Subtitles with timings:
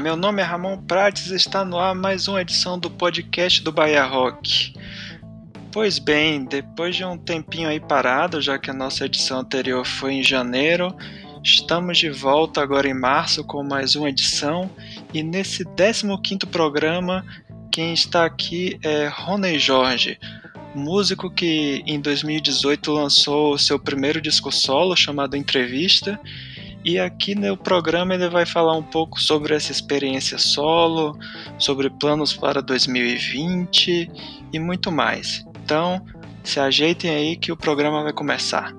[0.00, 3.70] Meu nome é Ramon Prates e está no ar mais uma edição do podcast do
[3.70, 4.72] Bahia Rock.
[5.70, 10.14] Pois bem, depois de um tempinho aí parado, já que a nossa edição anterior foi
[10.14, 10.96] em janeiro,
[11.44, 14.70] estamos de volta agora em março com mais uma edição
[15.12, 17.22] e nesse 15º programa
[17.70, 20.18] quem está aqui é Rony Jorge,
[20.74, 26.18] músico que em 2018 lançou seu primeiro disco solo chamado Entrevista
[26.84, 31.18] e aqui no programa ele vai falar um pouco sobre essa experiência solo,
[31.58, 34.10] sobre planos para 2020
[34.52, 35.44] e muito mais.
[35.62, 36.04] Então,
[36.42, 38.74] se ajeitem aí que o programa vai começar.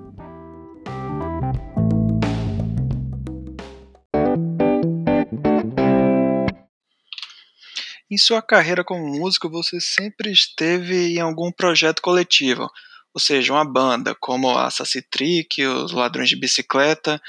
[8.10, 12.68] Em sua carreira como músico, você sempre esteve em algum projeto coletivo,
[13.14, 17.20] ou seja, uma banda, como a Saci Trick, os Ladrões de Bicicleta,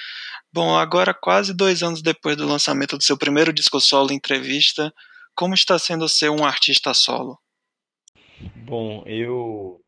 [0.54, 4.94] Bom, agora quase dois anos depois do lançamento do seu primeiro disco solo entrevista,
[5.34, 7.40] como está sendo ser um artista solo?
[8.58, 9.84] Bom, eu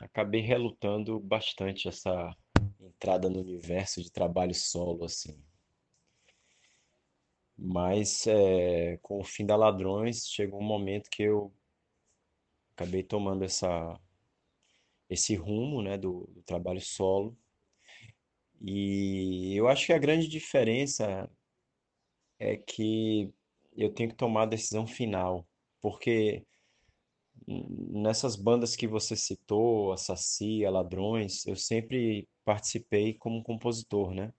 [0.00, 2.34] acabei relutando bastante essa
[2.80, 5.38] entrada no universo de trabalho solo, assim.
[7.54, 11.52] Mas é, com o fim da Ladrões, chegou um momento que eu
[12.72, 14.00] acabei tomando essa,
[15.08, 17.36] esse rumo, né, do, do trabalho solo.
[18.60, 21.30] E eu acho que a grande diferença
[22.38, 23.32] é que
[23.76, 25.46] eu tenho que tomar a decisão final,
[25.80, 26.44] porque
[27.46, 34.32] nessas bandas que você citou, a Ladrões, eu sempre participei como compositor, né?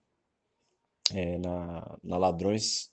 [1.12, 2.92] É, na, na Ladrões,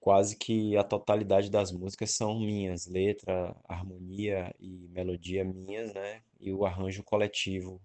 [0.00, 6.22] quase que a totalidade das músicas são minhas, letra, harmonia e melodia minhas, né?
[6.40, 7.80] E o arranjo coletivo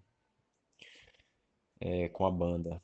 [1.80, 2.82] é, com a banda.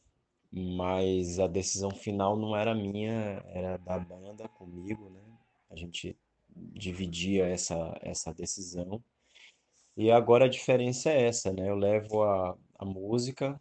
[0.51, 5.21] Mas a decisão final não era minha, era da banda comigo, né?
[5.69, 6.17] A gente
[6.55, 9.03] dividia essa, essa decisão.
[9.95, 11.69] E agora a diferença é essa, né?
[11.69, 13.59] Eu levo a, a música,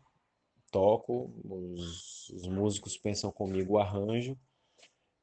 [0.71, 4.39] toco, os, os músicos pensam comigo o arranjo,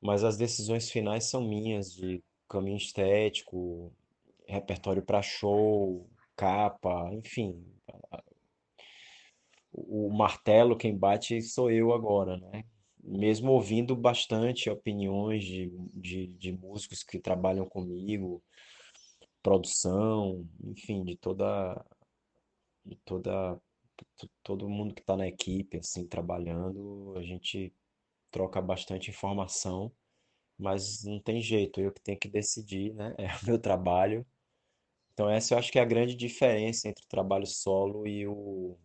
[0.02, 3.91] mas as decisões finais são minhas, de caminho estético,
[4.47, 7.63] repertório para show, capa, enfim,
[9.72, 12.63] o martelo, quem bate sou eu agora, né?
[13.03, 18.41] Mesmo ouvindo bastante opiniões de, de, de músicos que trabalham comigo,
[19.44, 21.85] produção, enfim, de toda,
[22.84, 23.59] de toda,
[24.41, 27.73] todo mundo que está na equipe, assim, trabalhando, a gente
[28.31, 29.91] troca bastante informação,
[30.57, 33.16] mas não tem jeito, eu que tenho que decidir, né?
[33.19, 34.25] É o meu trabalho.
[35.15, 38.77] Então essa eu acho que é a grande diferença entre o trabalho solo e o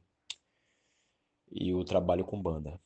[1.52, 2.80] e o trabalho com banda.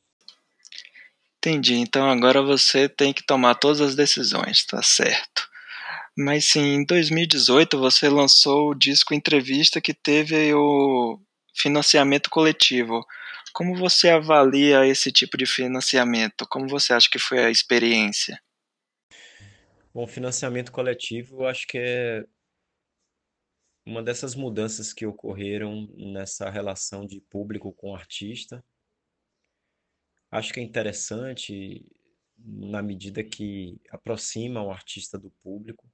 [1.37, 1.75] Entendi.
[1.75, 5.47] Então agora você tem que tomar todas as decisões, tá certo.
[6.17, 11.19] Mas sim, em 2018 você lançou o disco Entrevista que teve o
[11.53, 13.05] financiamento coletivo.
[13.53, 16.47] Como você avalia esse tipo de financiamento?
[16.49, 18.41] Como você acha que foi a experiência?
[19.93, 22.25] Bom, financiamento coletivo eu acho que é
[23.85, 28.65] uma dessas mudanças que ocorreram nessa relação de público com artista.
[30.31, 31.85] Acho que é interessante
[32.37, 35.89] na medida que aproxima o artista do público.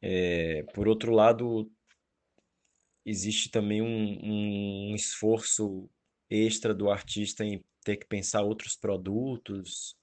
[0.00, 1.70] É, por outro lado,
[3.04, 5.90] existe também um, um esforço
[6.30, 9.96] extra do artista em ter que pensar outros produtos,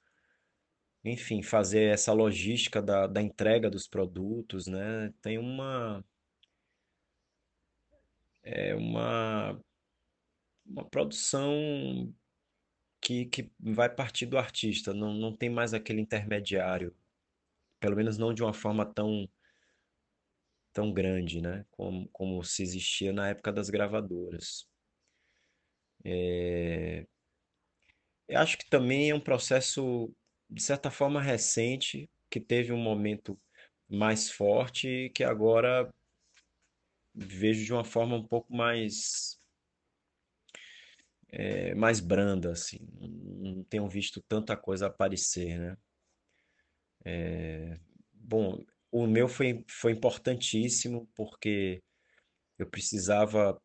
[1.04, 5.14] enfim, fazer essa logística da, da entrega dos produtos, né?
[5.22, 6.04] Tem uma,
[8.44, 9.60] é uma,
[10.66, 12.14] uma produção
[13.02, 16.96] que, que vai partir do artista, não, não tem mais aquele intermediário,
[17.80, 19.28] pelo menos não de uma forma tão,
[20.72, 21.66] tão grande, né?
[21.72, 24.68] Como, como se existia na época das gravadoras.
[26.06, 27.06] É...
[28.28, 30.14] Eu acho que também é um processo
[30.52, 33.40] de certa forma recente, que teve um momento
[33.90, 35.90] mais forte que agora
[37.14, 39.40] vejo de uma forma um pouco mais
[41.30, 42.80] é, mais branda, assim.
[43.00, 45.78] Não tenho visto tanta coisa aparecer, né?
[47.06, 47.80] É,
[48.14, 51.82] bom, o meu foi, foi importantíssimo porque
[52.60, 53.60] eu precisava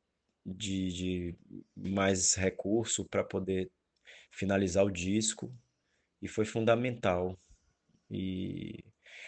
[0.45, 1.39] de, de
[1.77, 3.71] mais recurso para poder
[4.31, 5.53] finalizar o disco
[6.21, 7.39] e foi fundamental.
[8.11, 8.85] E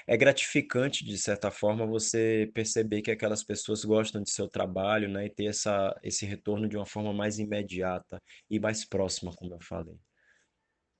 [0.06, 5.26] é gratificante, de certa forma, você perceber que aquelas pessoas gostam de seu trabalho, né,
[5.26, 9.60] e ter essa, esse retorno de uma forma mais imediata e mais próxima, como eu
[9.60, 9.98] falei.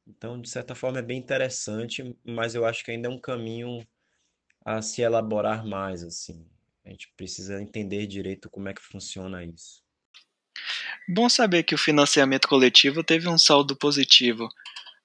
[0.07, 3.87] Então, de certa forma, é bem interessante, mas eu acho que ainda é um caminho
[4.65, 6.47] a se elaborar mais, assim.
[6.85, 9.83] A gente precisa entender direito como é que funciona isso.
[11.09, 14.49] Bom saber que o financiamento coletivo teve um saldo positivo.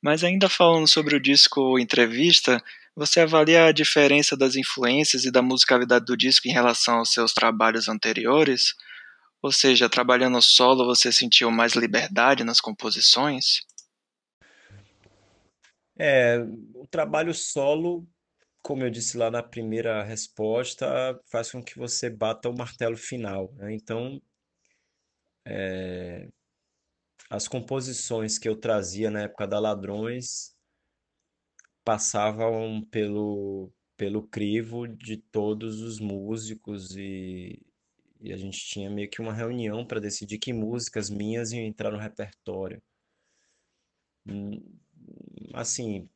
[0.04, 2.62] Mas ainda falando sobre o disco Entrevista,
[2.94, 7.32] você avalia a diferença das influências e da musicalidade do disco em relação aos seus
[7.32, 8.76] trabalhos anteriores?
[9.42, 13.62] Ou seja, trabalhando solo, você sentiu mais liberdade nas composições?
[15.98, 16.38] É,
[16.76, 18.06] o trabalho solo,
[18.62, 23.54] como eu disse lá na primeira resposta, faz com que você bata o martelo final,
[23.54, 23.74] né?
[23.74, 24.22] Então,
[25.46, 26.28] é,
[27.34, 30.56] as composições que eu trazia na época da Ladrões
[31.84, 37.60] passavam pelo, pelo crivo de todos os músicos e,
[38.22, 41.90] e a gente tinha meio que uma reunião para decidir que músicas minhas iam entrar
[41.92, 42.80] no repertório.
[44.28, 44.62] Hum,
[45.54, 46.10] Assim,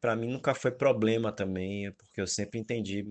[0.00, 3.04] para mim nunca foi problema também, porque eu sempre entendi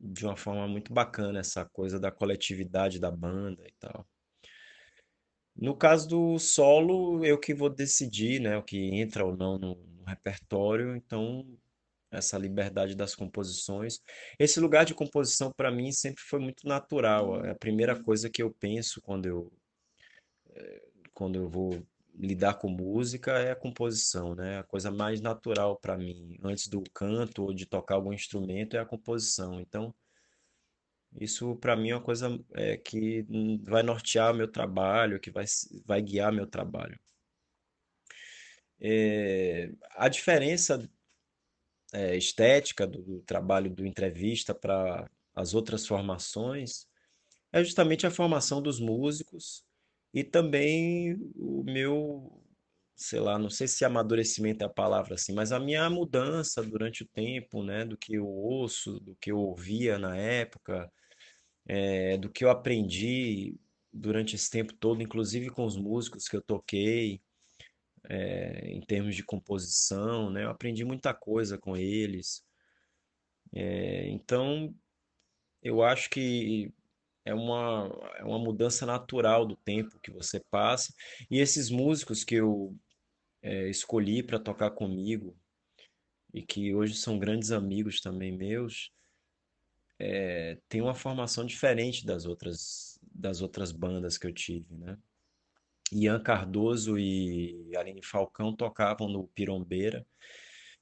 [0.00, 4.06] de uma forma muito bacana essa coisa da coletividade da banda e tal.
[5.56, 9.74] No caso do solo, eu que vou decidir, né, o que entra ou não no,
[9.74, 11.46] no repertório, então
[12.10, 14.00] essa liberdade das composições.
[14.38, 17.44] Esse lugar de composição para mim sempre foi muito natural.
[17.44, 19.52] É a primeira coisa que eu penso quando eu
[21.12, 21.82] quando eu vou
[22.14, 24.58] lidar com música é a composição, né?
[24.58, 28.80] A coisa mais natural para mim, antes do canto ou de tocar algum instrumento, é
[28.80, 29.60] a composição.
[29.60, 29.94] Então,
[31.20, 33.26] isso para mim é uma coisa é, que
[33.62, 35.44] vai nortear meu trabalho, que vai,
[35.84, 36.98] vai guiar meu trabalho.
[38.80, 40.88] É, a diferença
[41.92, 46.86] é, estética do, do trabalho do entrevista para as outras formações
[47.52, 49.64] é justamente a formação dos músicos
[50.12, 52.42] e também o meu,
[52.94, 57.02] sei lá, não sei se amadurecimento é a palavra assim, mas a minha mudança durante
[57.02, 60.90] o tempo, né, do que eu ouço, do que eu ouvia na época,
[61.66, 63.58] é, do que eu aprendi
[63.92, 67.20] durante esse tempo todo, inclusive com os músicos que eu toquei,
[68.08, 72.44] é, em termos de composição, né, eu aprendi muita coisa com eles.
[73.52, 74.74] É, então,
[75.62, 76.72] eu acho que
[77.24, 80.94] é uma, é uma mudança natural do tempo que você passa.
[81.28, 82.76] E esses músicos que eu
[83.42, 85.36] é, escolhi para tocar comigo
[86.32, 88.92] e que hoje são grandes amigos também meus,
[89.98, 94.98] é, tem uma formação diferente das outras, das outras bandas que eu tive, né?
[95.92, 100.04] Ian Cardoso e Aline Falcão tocavam no Pirombeira,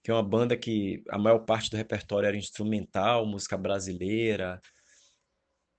[0.03, 4.61] que é uma banda que a maior parte do repertório era instrumental, música brasileira,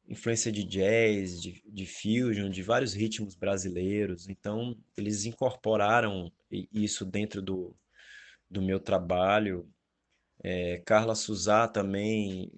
[0.07, 4.29] influência de jazz, de, de fusion, de vários ritmos brasileiros.
[4.29, 6.31] Então, eles incorporaram
[6.71, 7.75] isso dentro do,
[8.49, 9.67] do meu trabalho.
[10.43, 12.51] É, Carla Suzá também,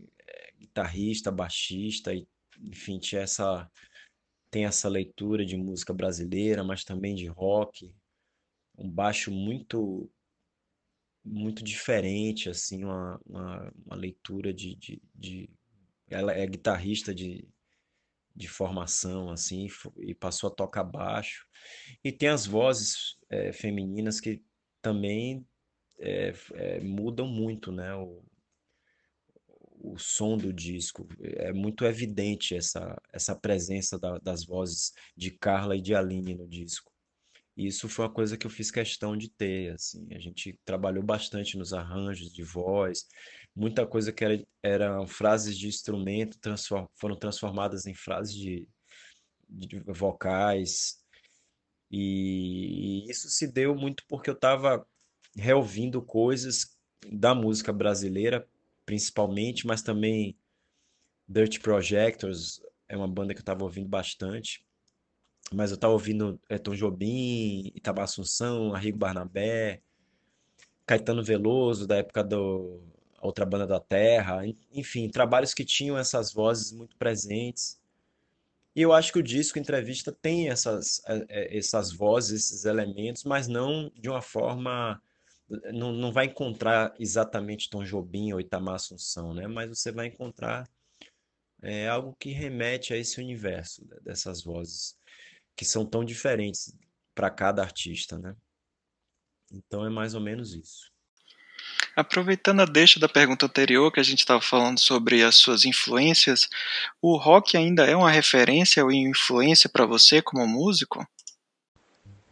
[0.59, 2.27] guitarrista, baixista, e,
[2.61, 3.69] enfim, tinha essa,
[4.49, 7.93] tem essa leitura de música brasileira, mas também de rock.
[8.77, 10.09] Um baixo muito
[11.23, 15.49] muito diferente, assim, uma, uma, uma leitura de, de, de
[16.09, 17.45] ela é guitarrista de,
[18.33, 21.45] de formação, assim, e passou a tocar baixo.
[22.03, 24.41] E tem as vozes é, femininas que
[24.81, 25.45] também
[25.99, 27.93] é, é, mudam muito, né?
[27.95, 28.23] O,
[29.79, 31.07] o som do disco.
[31.21, 36.47] É muito evidente essa, essa presença da, das vozes de Carla e de Aline no
[36.47, 36.91] disco.
[37.55, 40.07] E isso foi uma coisa que eu fiz questão de ter, assim.
[40.11, 43.07] A gente trabalhou bastante nos arranjos de voz,
[43.55, 48.67] muita coisa que era, eram frases de instrumento transform, foram transformadas em frases de,
[49.49, 50.99] de vocais.
[51.89, 54.85] E, e isso se deu muito porque eu estava
[55.35, 56.77] reouvindo coisas
[57.11, 58.47] da música brasileira,
[58.87, 60.35] principalmente, mas também
[61.27, 64.65] Dirt Projectors é uma banda que eu estava ouvindo bastante.
[65.53, 69.81] Mas eu estava ouvindo é, Tom Jobim, Itabá Assunção, Arrigo Barnabé,
[70.85, 72.81] Caetano Veloso, da época do
[73.21, 74.41] Outra Banda da Terra,
[74.71, 77.79] enfim, trabalhos que tinham essas vozes muito presentes.
[78.73, 83.25] E eu acho que o disco Entrevista tem essas, é, é, essas vozes, esses elementos,
[83.25, 85.01] mas não de uma forma.
[85.73, 89.47] Não, não vai encontrar exatamente Tom Jobim ou Itamar Assunção, né?
[89.47, 90.69] mas você vai encontrar
[91.61, 94.97] é, algo que remete a esse universo dessas vozes,
[95.55, 96.75] que são tão diferentes
[97.15, 98.17] para cada artista.
[98.17, 98.35] Né?
[99.51, 100.91] Então é mais ou menos isso.
[101.95, 106.47] Aproveitando a deixa da pergunta anterior, que a gente estava falando sobre as suas influências,
[107.01, 111.07] o rock ainda é uma referência ou influência para você como músico?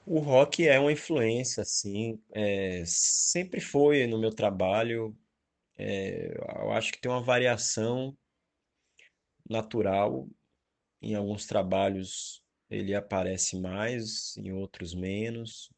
[0.06, 5.18] O rock é uma influência, assim, é, sempre foi no meu trabalho.
[5.78, 8.18] é, eu acho que tem uma variação
[9.50, 10.28] natural.
[11.02, 15.72] Em alguns trabalhos ele aparece mais, em outros menos.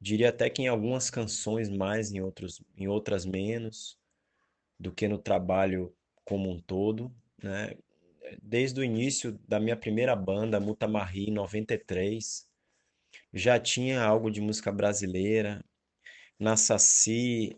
[0.00, 3.98] Diria até que em algumas canções mais, em outros, em outras menos,
[4.78, 5.94] do que no trabalho
[6.24, 7.76] como um todo, né?
[8.42, 12.48] Desde o início da minha primeira banda, Mutamarri, em 93,
[13.32, 15.64] já tinha algo de música brasileira.
[16.38, 17.56] Na Saci,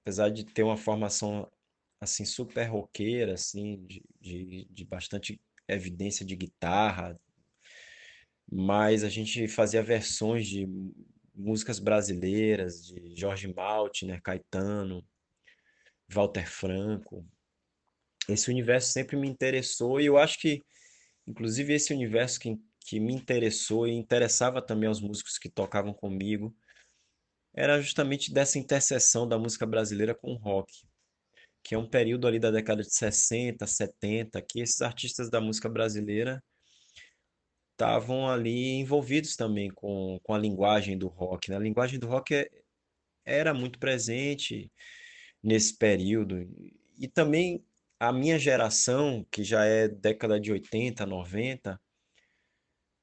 [0.00, 1.50] apesar de ter uma formação
[2.00, 7.18] assim super roqueira, assim, de, de, de bastante evidência de guitarra,
[8.50, 10.68] mas a gente fazia versões de
[11.34, 15.04] músicas brasileiras, de Jorge Maltner, Caetano,
[16.08, 17.26] Walter Franco.
[18.28, 20.62] Esse universo sempre me interessou e eu acho que,
[21.26, 26.54] inclusive, esse universo que, que me interessou e interessava também aos músicos que tocavam comigo,
[27.54, 30.72] era justamente dessa interseção da música brasileira com o rock,
[31.62, 35.68] que é um período ali da década de 60, 70, que esses artistas da música
[35.68, 36.42] brasileira
[37.72, 41.56] estavam ali envolvidos também com, com a linguagem do rock, né?
[41.56, 42.48] A linguagem do rock é-
[43.24, 44.70] era muito presente
[45.42, 46.48] nesse período.
[46.98, 47.64] E também
[47.98, 51.80] a minha geração, que já é década de 80, 90,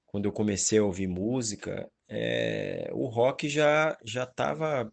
[0.05, 4.91] quando eu comecei a ouvir música, é, o rock já já estava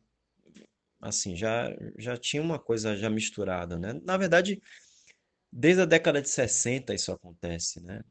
[1.00, 3.94] assim, já já tinha uma coisa já misturada, né?
[4.04, 4.60] Na verdade,
[5.52, 8.02] desde a década de 60 isso acontece, né?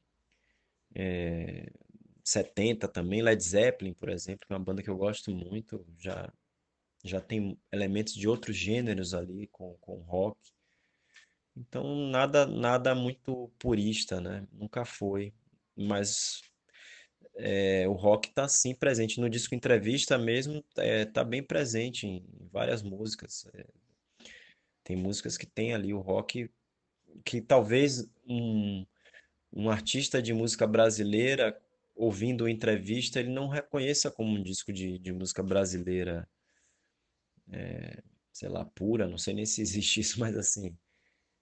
[2.23, 6.31] 70 também, Led Zeppelin, por exemplo, que é uma banda que eu gosto muito, já
[7.03, 10.37] já tem elementos de outros gêneros ali com, com rock.
[11.57, 14.47] Então, nada nada muito purista, né?
[14.53, 15.33] Nunca foi.
[15.75, 16.41] Mas
[17.35, 19.19] é, o rock tá sim presente.
[19.19, 23.47] No disco Entrevista mesmo, é, tá bem presente em várias músicas.
[23.53, 23.65] É,
[24.83, 26.49] tem músicas que tem ali o rock
[27.25, 28.85] que talvez um,
[29.51, 31.59] um artista de música brasileira
[31.95, 36.29] ouvindo entrevista, ele não reconheça como um disco de, de música brasileira,
[38.31, 40.77] sei lá, pura, não sei nem se existe isso, mas assim,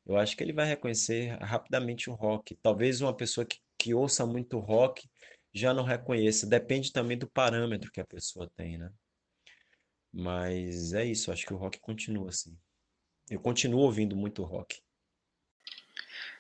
[0.06, 2.56] eu acho que ele vai reconhecer rapidamente o rock.
[2.56, 5.10] Talvez uma pessoa que, que ouça muito rock
[5.54, 8.92] já não reconheça, depende também do parâmetro que a pessoa tem, né?
[10.14, 12.58] Mas é isso, acho que o rock continua assim.
[13.30, 14.82] Eu continuo ouvindo muito rock.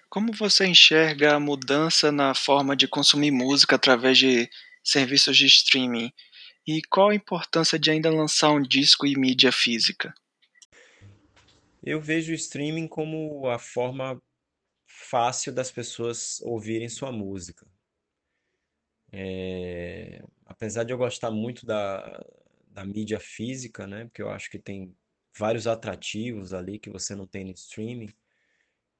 [0.09, 4.49] Como você enxerga a mudança na forma de consumir música através de
[4.83, 6.13] serviços de streaming?
[6.67, 10.13] E qual a importância de ainda lançar um disco e mídia física?
[11.85, 14.21] Eu vejo o streaming como a forma
[14.87, 17.67] fácil das pessoas ouvirem sua música.
[19.11, 22.25] É, apesar de eu gostar muito da,
[22.67, 24.05] da mídia física, né?
[24.05, 24.95] Porque eu acho que tem
[25.37, 28.09] vários atrativos ali que você não tem no streaming.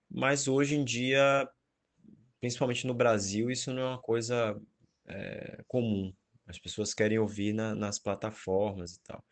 [0.09, 1.49] Mas hoje em dia,
[2.39, 4.59] principalmente no Brasil, isso não é uma coisa
[5.07, 6.13] é, comum.
[6.47, 9.23] As pessoas querem ouvir na- nas plataformas e tal.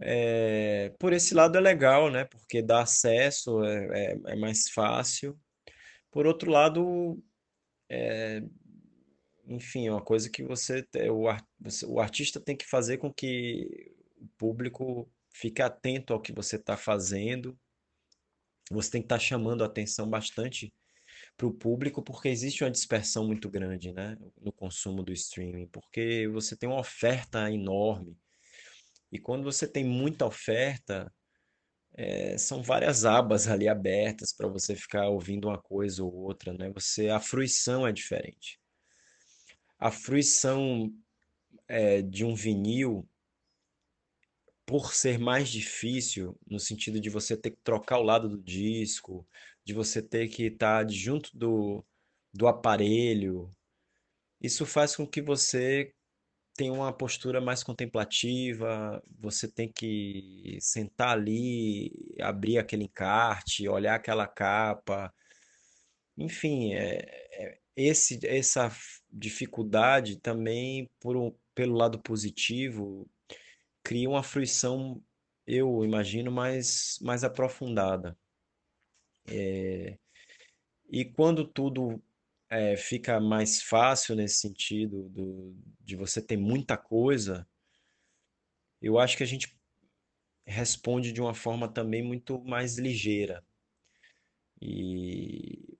[0.00, 2.24] É, por esse lado é legal, né?
[2.24, 5.38] Porque dá acesso, é, é, é mais fácil.
[6.10, 7.22] Por outro lado,
[9.46, 11.26] enfim, é uma coisa que você, o,
[11.94, 16.76] o artista tem que fazer com que o público fique atento ao que você está
[16.76, 17.58] fazendo.
[18.70, 20.72] Você tem que estar chamando a atenção bastante
[21.36, 26.28] para o público, porque existe uma dispersão muito grande, né, no consumo do streaming, porque
[26.28, 28.16] você tem uma oferta enorme.
[29.12, 31.12] E quando você tem muita oferta,
[31.94, 36.70] eh, são várias abas ali abertas para você ficar ouvindo uma coisa ou outra, né?
[36.70, 38.58] Você, a fruição é diferente.
[39.78, 40.90] A fruição
[41.68, 43.06] eh, de um vinil,
[44.64, 49.28] por ser mais difícil, no sentido de você ter que trocar o lado do disco,
[49.62, 51.84] de você ter que estar junto do,
[52.32, 53.50] do aparelho,
[54.40, 55.92] isso faz com que você
[56.54, 64.26] tenha uma postura mais contemplativa, você tem que sentar ali, abrir aquele encarte, olhar aquela
[64.26, 65.12] capa,
[66.16, 66.98] enfim, é,
[67.32, 68.70] é- esse, essa
[69.10, 73.08] dificuldade também, por um- pelo lado positivo,
[73.82, 75.02] cria uma fruição,
[75.46, 78.16] eu imagino, mais, mais aprofundada.
[80.90, 82.02] E quando tudo
[82.52, 87.48] é, fica mais fácil nesse sentido do, de você ter muita coisa,
[88.80, 89.58] eu acho que a gente
[90.46, 93.42] responde de uma forma também muito mais ligeira.
[94.60, 95.78] E,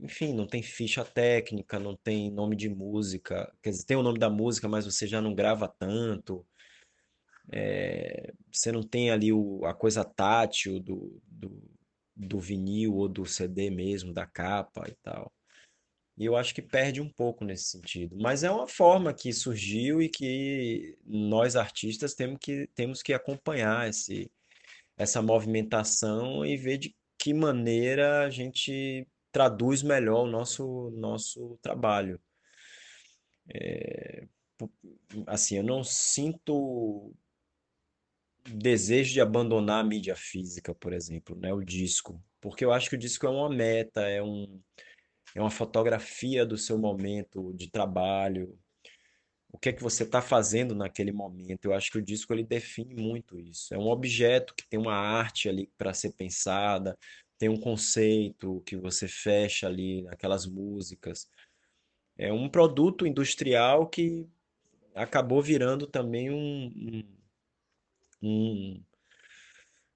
[0.00, 3.52] enfim, não tem ficha técnica, não tem nome de música.
[3.60, 6.46] Quer dizer, tem o nome da música, mas você já não grava tanto.
[7.50, 11.60] É, você não tem ali o, a coisa tátil do, do,
[12.14, 15.32] do vinil ou do CD mesmo, da capa e tal.
[16.16, 18.16] E eu acho que perde um pouco nesse sentido.
[18.20, 23.88] Mas é uma forma que surgiu e que nós artistas temos que, temos que acompanhar
[23.88, 24.30] esse,
[24.96, 32.20] essa movimentação e ver de que maneira a gente traduz melhor o nosso, nosso trabalho.
[33.54, 34.26] É,
[35.26, 37.14] assim, eu não sinto
[38.44, 42.96] desejo de abandonar a mídia física, por exemplo, né, o disco, porque eu acho que
[42.96, 44.60] o disco é uma meta, é um,
[45.34, 48.58] é uma fotografia do seu momento de trabalho,
[49.52, 51.66] o que é que você está fazendo naquele momento.
[51.66, 53.74] Eu acho que o disco ele define muito isso.
[53.74, 56.98] É um objeto que tem uma arte ali para ser pensada,
[57.38, 61.28] tem um conceito que você fecha ali naquelas músicas.
[62.16, 64.26] É um produto industrial que
[64.94, 67.02] acabou virando também um, um,
[68.22, 68.84] um,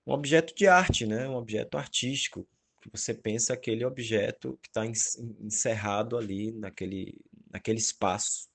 [0.07, 1.29] um objeto de arte, né?
[1.29, 2.47] Um objeto artístico.
[2.93, 7.19] Que você pensa aquele objeto que está encerrado ali naquele,
[7.51, 8.49] naquele espaço.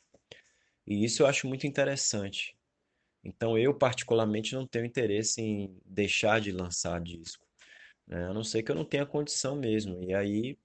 [0.88, 2.56] E isso eu acho muito interessante.
[3.24, 7.46] Então eu particularmente não tenho interesse em deixar de lançar disco,
[8.08, 8.26] né?
[8.26, 10.04] A não ser que eu não tenha condição mesmo.
[10.04, 10.58] E aí,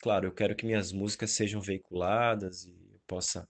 [0.00, 3.48] claro, eu quero que minhas músicas sejam veiculadas e eu possa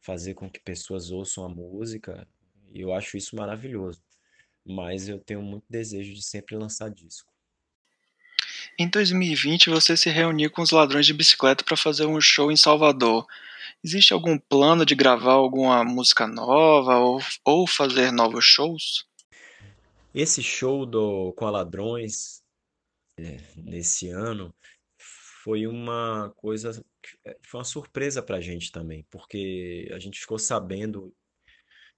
[0.00, 2.28] fazer com que pessoas ouçam a música.
[2.72, 4.02] E eu acho isso maravilhoso.
[4.64, 7.33] Mas eu tenho muito desejo de sempre lançar disco.
[8.78, 12.56] Em 2020, você se reuniu com os ladrões de bicicleta para fazer um show em
[12.56, 13.24] Salvador.
[13.84, 19.06] Existe algum plano de gravar alguma música nova ou, ou fazer novos shows?
[20.12, 22.42] Esse show do com a Ladrões
[23.18, 24.52] é, nesse ano
[24.98, 26.84] foi uma coisa,
[27.24, 31.14] é, foi uma surpresa pra gente também, porque a gente ficou sabendo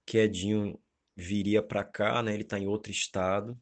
[0.05, 0.79] que Edinho
[1.15, 2.33] viria pra cá, né?
[2.33, 3.59] Ele tá em outro estado.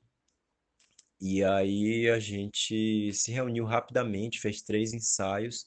[1.21, 5.65] E aí a gente se reuniu rapidamente, fez três ensaios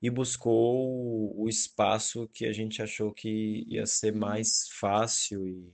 [0.00, 5.72] e buscou o espaço que a gente achou que ia ser mais fácil e,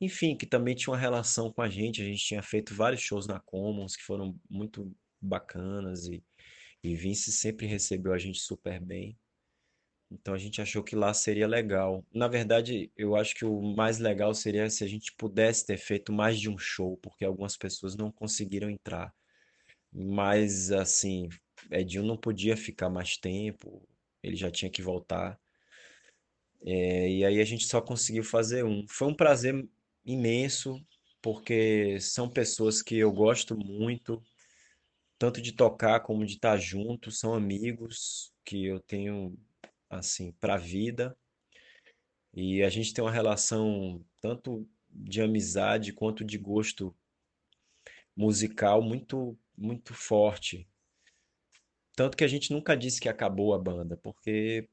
[0.00, 2.02] enfim, que também tinha uma relação com a gente.
[2.02, 6.22] A gente tinha feito vários shows na Commons que foram muito bacanas e,
[6.82, 9.18] e Vince sempre recebeu a gente super bem.
[10.10, 12.04] Então a gente achou que lá seria legal.
[12.12, 16.12] Na verdade, eu acho que o mais legal seria se a gente pudesse ter feito
[16.12, 19.14] mais de um show, porque algumas pessoas não conseguiram entrar.
[19.92, 21.28] Mas assim,
[21.70, 23.82] Edinho não podia ficar mais tempo,
[24.22, 25.38] ele já tinha que voltar.
[26.64, 28.86] É, e aí a gente só conseguiu fazer um.
[28.88, 29.66] Foi um prazer
[30.04, 30.80] imenso,
[31.22, 34.22] porque são pessoas que eu gosto muito,
[35.18, 39.36] tanto de tocar como de estar junto, são amigos que eu tenho
[39.88, 41.16] assim para a vida.
[42.32, 46.94] E a gente tem uma relação tanto de amizade quanto de gosto
[48.16, 50.68] musical muito muito forte.
[51.96, 54.68] Tanto que a gente nunca disse que acabou a banda, porque,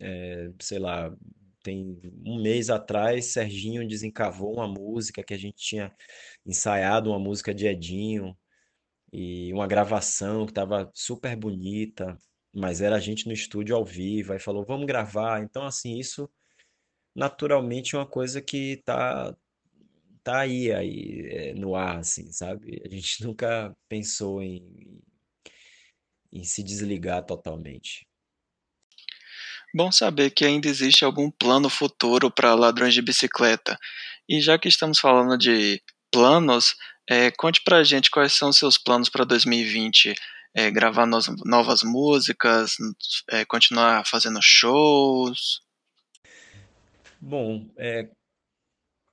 [0.00, 1.14] é, sei lá,
[1.62, 5.94] tem um mês atrás, Serginho desencavou uma música que a gente tinha
[6.46, 8.34] ensaiado, uma música de Edinho,
[9.12, 12.16] e uma gravação que estava super bonita,
[12.56, 15.42] mas era a gente no estúdio ao vivo, aí falou, vamos gravar.
[15.42, 16.28] Então, assim, isso
[17.14, 19.36] naturalmente é uma coisa que tá,
[20.24, 22.82] tá aí, aí é, no ar, assim, sabe?
[22.84, 25.00] A gente nunca pensou em
[26.32, 28.06] em se desligar totalmente.
[29.74, 33.78] Bom saber que ainda existe algum plano futuro para ladrões de bicicleta.
[34.28, 36.74] E já que estamos falando de planos,
[37.08, 40.14] é, conte pra gente quais são seus planos para 2020.
[40.58, 42.76] É, gravar no, novas músicas,
[43.30, 45.60] é, continuar fazendo shows?
[47.20, 48.08] Bom, é,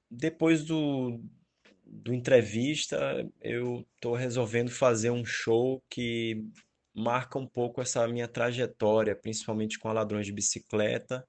[0.10, 1.20] depois do,
[1.84, 6.46] do entrevista, eu estou resolvendo fazer um show que
[6.96, 11.28] marca um pouco essa minha trajetória, principalmente com a Ladrões de Bicicleta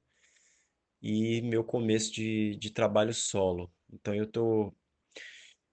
[1.02, 3.68] e meu começo de, de trabalho solo.
[3.92, 4.72] Então eu tô.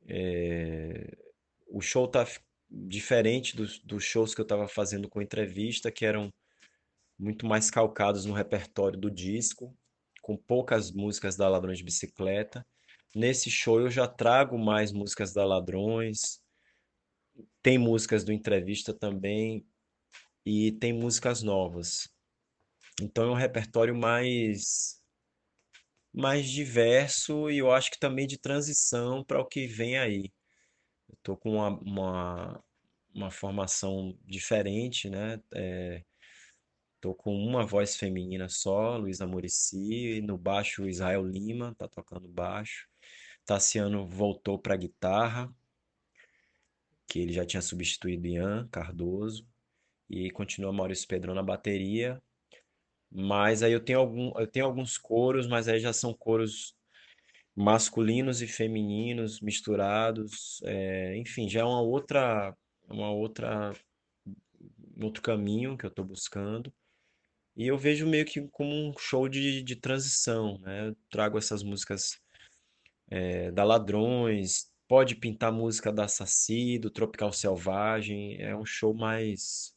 [0.08, 1.16] é,
[1.68, 2.26] o show tá
[2.72, 6.34] diferente dos, dos shows que eu estava fazendo com entrevista, que eram
[7.20, 9.76] muito mais calcados no repertório do disco,
[10.22, 12.66] com poucas músicas da Ladrões de Bicicleta.
[13.14, 16.42] Nesse show eu já trago mais músicas da Ladrões,
[17.62, 19.66] tem músicas do entrevista também,
[20.46, 22.10] e tem músicas novas.
[23.02, 25.00] Então é um repertório mais
[26.14, 30.32] mais diverso e eu acho que também de transição para o que vem aí.
[31.12, 32.63] Eu tô com uma, uma,
[33.13, 35.41] uma formação diferente, né?
[35.54, 36.04] É,
[37.02, 42.88] Tô com uma voz feminina só, Luísa Muricy, no baixo Israel Lima, tá tocando baixo.
[43.43, 45.52] Tassiano voltou para guitarra,
[47.08, 49.47] que ele já tinha substituído Ian Cardoso,
[50.08, 52.21] e continua Maurício Pedrão na bateria.
[53.10, 56.78] Mas aí eu tenho algum, eu tenho alguns coros, mas aí já são coros
[57.56, 62.56] masculinos e femininos misturados, é, enfim, já é uma outra,
[62.90, 63.74] uma outra,
[64.98, 66.74] um outro caminho que eu estou buscando.
[67.56, 70.90] E eu vejo meio que como um show de, de transição, né?
[70.90, 72.20] Eu trago essas músicas
[73.10, 79.74] é, da Ladrões, pode pintar música da Saci, do Tropical Selvagem, é um show mais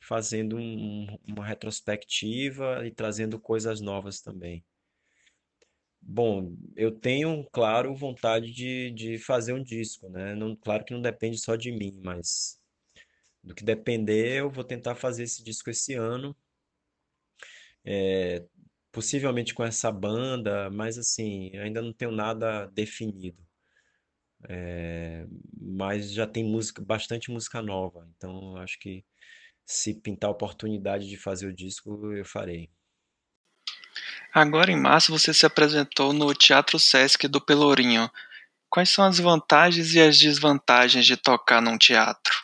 [0.00, 4.64] fazendo um- uma retrospectiva e trazendo coisas novas também.
[6.08, 10.34] Bom, eu tenho, claro, vontade de, de fazer um disco, né?
[10.36, 12.60] Não, claro que não depende só de mim, mas
[13.44, 16.36] do que depender, eu vou tentar fazer esse disco esse ano,
[17.84, 18.44] é,
[18.92, 23.44] possivelmente com essa banda, mas assim, ainda não tenho nada definido.
[24.48, 25.26] É,
[25.60, 29.04] mas já tem música, bastante música nova, então acho que
[29.66, 32.70] se pintar a oportunidade de fazer o disco, eu farei.
[34.38, 38.06] Agora em março você se apresentou no Teatro Sesc do Pelourinho.
[38.68, 42.34] Quais são as vantagens e as desvantagens de tocar num teatro?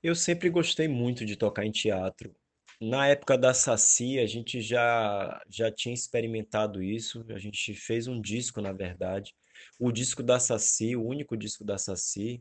[0.00, 2.32] Eu sempre gostei muito de tocar em teatro.
[2.80, 7.26] Na época da Saci, a gente já já tinha experimentado isso.
[7.30, 9.34] A gente fez um disco, na verdade.
[9.76, 12.40] O disco da Saci, o único disco da Saci,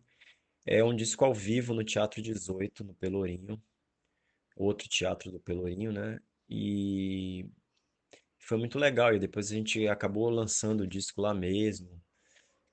[0.67, 3.59] é um disco ao vivo no Teatro 18, no Pelourinho,
[4.55, 6.19] outro teatro do Pelourinho, né?
[6.47, 7.49] E
[8.41, 9.13] foi muito legal.
[9.15, 12.01] E depois a gente acabou lançando o disco lá mesmo.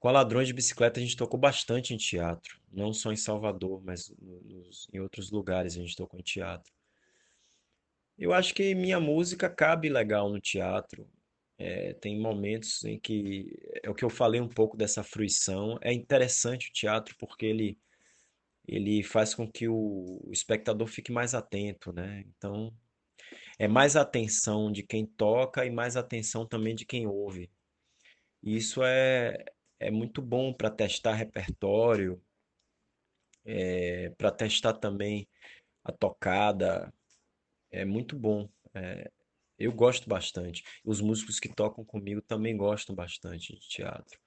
[0.01, 3.83] Com a Ladrões de Bicicleta a gente tocou bastante em teatro, não só em Salvador,
[3.85, 6.73] mas no- nos- em outros lugares a gente tocou em teatro.
[8.17, 11.09] Eu acho que minha música cabe legal no teatro.
[11.59, 15.79] É, tem momentos em que é o que eu falei um pouco dessa fruição.
[15.83, 17.79] É interessante o teatro porque ele
[18.69, 22.25] ele faz com que o, o espectador fique mais atento, né?
[22.29, 22.73] Então,
[23.59, 27.51] é mais atenção de quem toca e mais atenção também de quem ouve.
[28.43, 29.45] Isso é,
[29.81, 32.23] é muito bom para testar repertório,
[34.17, 35.29] para testar também
[35.85, 36.93] a tocada.
[37.71, 38.49] É muito bom.
[38.75, 39.11] É,
[39.59, 40.63] eu gosto bastante.
[40.85, 44.19] Os músicos que tocam comigo também gostam bastante de teatro.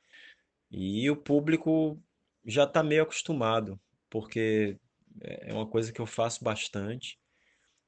[0.70, 2.02] E o público
[2.46, 4.78] já está meio acostumado, porque
[5.22, 7.20] é é uma coisa que eu faço bastante.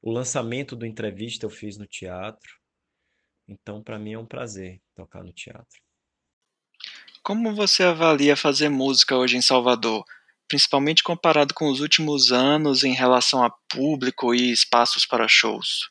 [0.06, 2.60] O lançamento do entrevista eu fiz no teatro,
[3.48, 5.80] então para mim é um prazer tocar no teatro.
[7.22, 10.04] Como você avalia fazer música hoje em Salvador,
[10.46, 15.90] principalmente comparado com os últimos anos em relação a público e espaços para shows?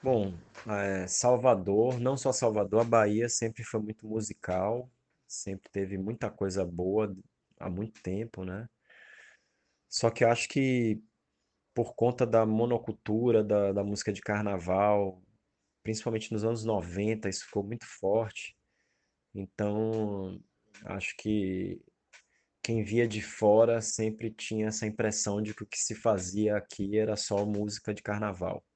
[0.00, 0.32] Bom,
[0.68, 4.88] é, Salvador, não só Salvador, a Bahia sempre foi muito musical,
[5.26, 7.12] sempre teve muita coisa boa
[7.58, 8.68] há muito tempo, né?
[9.88, 11.02] Só que eu acho que
[11.78, 15.22] por conta da monocultura da, da música de carnaval,
[15.80, 18.56] principalmente nos anos 90, isso ficou muito forte.
[19.32, 20.42] Então,
[20.86, 21.80] acho que
[22.60, 26.98] quem via de fora sempre tinha essa impressão de que o que se fazia aqui
[26.98, 28.66] era só música de carnaval.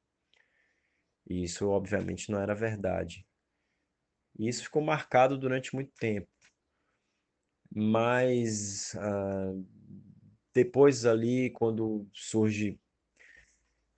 [1.29, 3.27] E isso, obviamente, não era verdade.
[4.38, 6.29] E isso ficou marcado durante muito tempo.
[7.75, 9.55] Mas ah,
[10.55, 12.79] depois ali, quando surge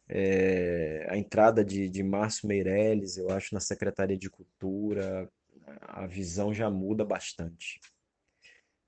[0.09, 5.29] eh, a entrada de, de Márcio Meirelles, eu acho, na Secretaria de Cultura,
[5.83, 7.81] a visão já muda bastante.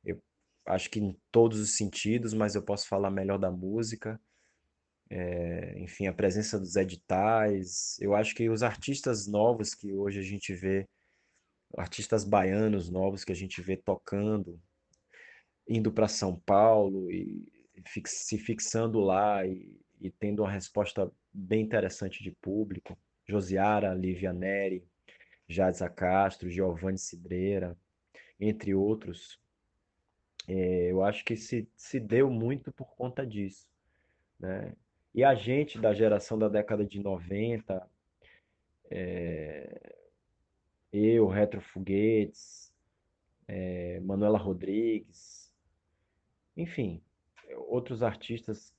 [0.05, 0.22] Eu
[0.66, 4.18] acho que em todos os sentidos, mas eu posso falar melhor da música.
[5.44, 7.96] Eh, Enfim, a presença dos editais.
[8.00, 10.87] Eu acho que os artistas novos que hoje a gente vê,
[11.79, 14.61] artistas baianos novos que a gente vê tocando,
[15.68, 17.44] indo para São Paulo e
[17.87, 22.98] fix- se fixando lá e, e tendo uma resposta bem interessante de público.
[23.26, 24.85] Josiara, Lívia Neri,
[25.48, 27.76] Jadsa Castro, Giovanni Cidreira,
[28.38, 29.40] entre outros.
[30.48, 33.68] É, Eu acho que se, se deu muito por conta disso,
[34.38, 34.74] né?
[35.14, 37.88] E a gente da geração da década de 90,
[40.92, 42.70] eu, Retro Foguetes,
[43.48, 45.50] eh, Manuela Rodrigues,
[46.54, 47.02] enfim,
[47.68, 48.75] outros artistas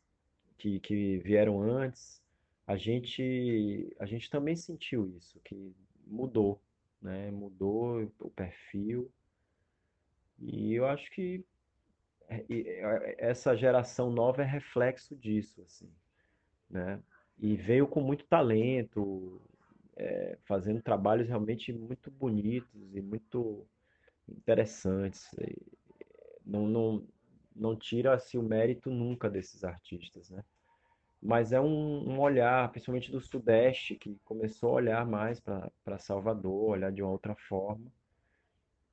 [0.57, 2.21] que, que vieram antes,
[2.65, 5.73] a gente, a gente também sentiu isso, que
[6.05, 6.61] mudou,
[7.01, 7.31] né?
[7.31, 9.11] Mudou o perfil.
[10.39, 11.43] E eu acho que
[12.29, 15.89] é, e, é, essa geração nova é reflexo disso, assim,
[16.69, 17.01] né?
[17.39, 19.41] e veio com muito talento,
[19.95, 23.65] é, fazendo trabalhos realmente muito bonitos e muito
[24.27, 25.31] interessantes.
[25.33, 25.55] E
[26.45, 27.07] não, não,
[27.57, 30.43] não tira-se o mérito nunca desses artistas, né?
[31.21, 36.69] Mas é um, um olhar, principalmente do Sudeste, que começou a olhar mais para Salvador,
[36.71, 37.91] olhar de uma outra forma.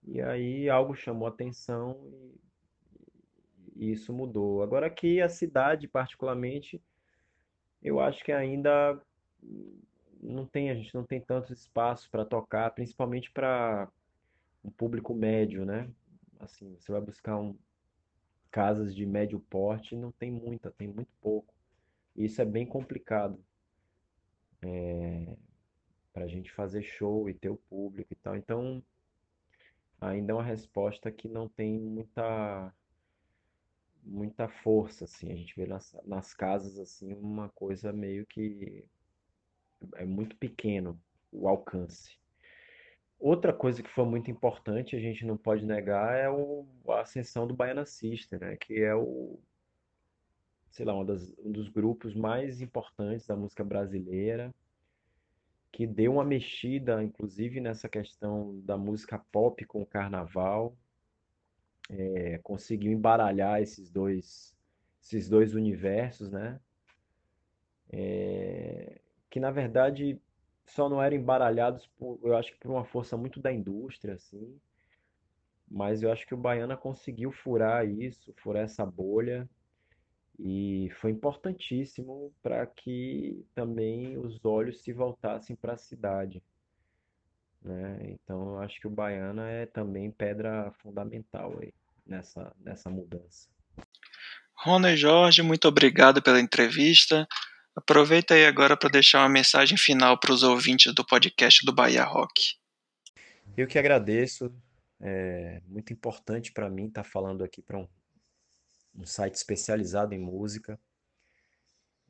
[0.07, 1.98] E aí algo chamou atenção
[3.77, 4.62] e, e isso mudou.
[4.62, 6.83] Agora aqui a cidade, particularmente,
[7.83, 9.00] eu acho que ainda
[10.22, 13.88] não tem, a gente não tem tanto espaço para tocar, principalmente para
[14.64, 15.90] um público médio, né?
[16.40, 17.55] Assim, você vai buscar um,
[18.54, 21.52] casas de médio porte, não tem muita, tem muito pouco.
[22.14, 23.44] Isso é bem complicado
[24.62, 25.36] é,
[26.12, 28.36] para a gente fazer show e ter o público e tal.
[28.36, 28.80] Então,
[30.00, 32.72] ainda é uma resposta que não tem muita
[34.04, 35.32] muita força, assim.
[35.32, 38.88] A gente vê nas, nas casas, assim, uma coisa meio que
[39.96, 40.96] é muito pequeno
[41.32, 42.16] o alcance.
[43.18, 47.46] Outra coisa que foi muito importante, a gente não pode negar, é o, a ascensão
[47.46, 48.57] do Baiana System, né?
[48.57, 49.38] Que é o,
[50.70, 54.53] sei lá, um, das, um dos grupos mais importantes da música brasileira,
[55.72, 60.77] que deu uma mexida, inclusive, nessa questão da música pop com o carnaval,
[61.90, 64.55] é, conseguiu embaralhar esses dois,
[65.03, 66.61] esses dois universos, né?
[67.90, 69.00] É,
[69.31, 70.20] que na verdade
[70.66, 74.59] só não eram embaralhados, por, eu acho que por uma força muito da indústria, assim.
[75.70, 79.48] Mas eu acho que o Baiana conseguiu furar isso, furar essa bolha,
[80.38, 86.42] e foi importantíssimo para que também os olhos se voltassem para a cidade.
[87.62, 87.98] Né?
[88.11, 91.72] Então, eu acho que o Baiana é também pedra fundamental aí
[92.07, 93.48] nessa, nessa mudança.
[94.57, 97.27] Rony Jorge, muito obrigado pela entrevista.
[97.76, 102.04] Aproveita aí agora para deixar uma mensagem final para os ouvintes do podcast do Bahia
[102.04, 102.54] Rock.
[103.56, 104.54] Eu que agradeço.
[105.00, 107.88] É muito importante para mim estar tá falando aqui para um,
[108.94, 110.78] um, site especializado em música.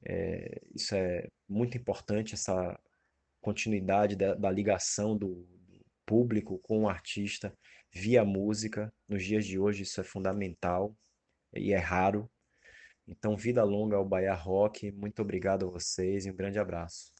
[0.05, 2.79] É, isso é muito importante, essa
[3.41, 7.57] continuidade da, da ligação do, do público com o artista
[7.91, 8.93] via música.
[9.09, 10.95] Nos dias de hoje isso é fundamental
[11.55, 12.31] e é raro.
[13.07, 14.91] Então, vida longa ao Bahia Rock.
[14.91, 17.13] Muito obrigado a vocês e um grande abraço.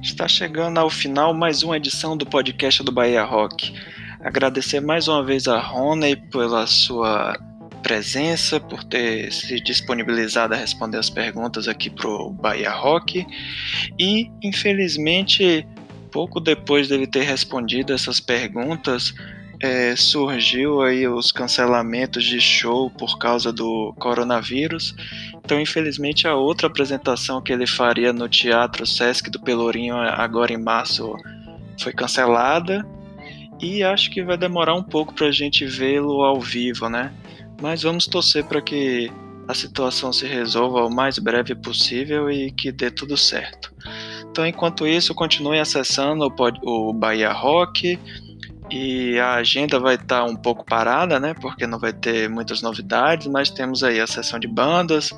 [0.00, 3.72] Está chegando ao final mais uma edição do podcast do Bahia Rock.
[4.20, 7.49] Agradecer mais uma vez a Rony pela sua
[7.90, 13.26] presença, por ter se disponibilizado a responder as perguntas aqui pro Bahia Rock.
[13.98, 15.66] E, infelizmente,
[16.12, 19.12] pouco depois dele ter respondido essas perguntas,
[19.60, 24.94] é, surgiu aí os cancelamentos de show por causa do coronavírus.
[25.44, 30.62] Então, infelizmente, a outra apresentação que ele faria no Teatro Sesc do Pelourinho agora em
[30.62, 31.12] março
[31.76, 32.86] foi cancelada.
[33.60, 37.12] E acho que vai demorar um pouco para a gente vê-lo ao vivo, né?
[37.60, 39.10] Mas vamos torcer para que
[39.46, 43.72] a situação se resolva o mais breve possível e que dê tudo certo.
[44.30, 47.98] Então, enquanto isso, continue acessando o, o Bahia Rock
[48.70, 51.34] e a agenda vai estar tá um pouco parada, né?
[51.34, 55.10] Porque não vai ter muitas novidades, mas temos aí a sessão de bandas,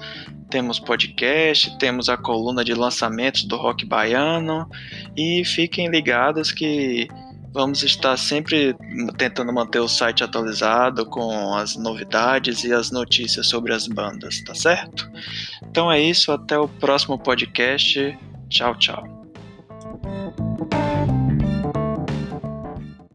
[0.48, 4.66] temos podcast, temos a coluna de lançamentos do rock baiano
[5.14, 7.09] e fiquem ligados que
[7.53, 8.75] Vamos estar sempre
[9.19, 14.55] tentando manter o site atualizado com as novidades e as notícias sobre as bandas, tá
[14.55, 15.11] certo?
[15.62, 18.19] Então é isso, até o próximo podcast.
[18.49, 19.23] Tchau, tchau.